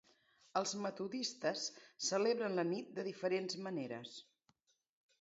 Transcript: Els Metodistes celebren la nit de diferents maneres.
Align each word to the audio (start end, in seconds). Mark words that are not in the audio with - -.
Els 0.61 0.71
Metodistes 0.85 1.67
celebren 2.07 2.59
la 2.63 2.67
nit 2.73 2.93
de 2.99 3.07
diferents 3.13 3.63
maneres. 3.71 4.19